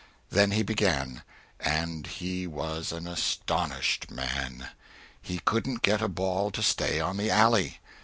Then 0.31 0.49
he 0.49 0.63
began, 0.63 1.21
and 1.59 2.07
he 2.07 2.47
was 2.47 2.91
an 2.91 3.05
astonished 3.05 4.09
man. 4.09 4.69
He 5.21 5.37
couldn't 5.37 5.83
get 5.83 6.01
a 6.01 6.07
ball 6.07 6.49
to 6.49 6.63
stay 6.63 6.99
on 6.99 7.17
the 7.17 7.29
alley. 7.29 7.79